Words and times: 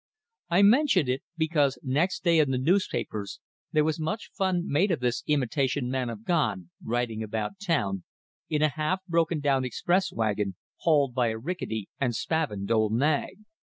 I 0.49 0.63
mention 0.63 1.07
it, 1.07 1.21
because 1.37 1.77
next 1.83 2.23
day 2.23 2.39
in 2.39 2.49
the 2.49 2.57
newspapers 2.57 3.39
there 3.71 3.83
was 3.83 3.99
much 3.99 4.31
fun 4.35 4.63
made 4.67 4.89
of 4.89 4.99
this 4.99 5.21
imitation 5.27 5.91
man 5.91 6.09
of 6.09 6.25
God 6.25 6.69
riding 6.83 7.21
about 7.21 7.59
town 7.59 8.03
in 8.49 8.63
a 8.63 8.69
half 8.69 9.05
broken 9.07 9.41
down 9.41 9.63
express 9.63 10.11
wagon, 10.11 10.55
hauled 10.77 11.13
by 11.13 11.27
a 11.27 11.37
rickety 11.37 11.87
and 11.99 12.15
spavined 12.15 12.71
old 12.71 12.93
nag. 12.93 13.41